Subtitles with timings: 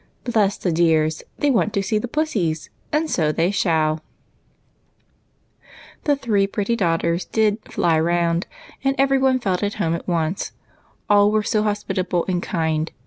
[0.23, 3.99] Bless the dears, they want to go see the pussies, and so they shall!"
[6.05, 8.47] The three pretty daughters did" fly round,"
[8.83, 10.53] and every one felt at home at once,
[11.07, 12.91] all were so hospitable and kind.